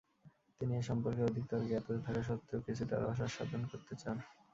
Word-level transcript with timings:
তিনি 0.61 0.73
এ 0.75 0.87
সম্পর্কে 0.89 1.21
অধিকতর 1.23 1.59
জ্ঞাত 1.67 1.87
থাকা 2.05 2.21
সত্ত্বেও 2.23 2.65
কিছুটা 2.67 2.95
রস 2.97 3.19
আস্বাদন 3.27 3.61
করতে 3.71 3.93
চান। 4.01 4.17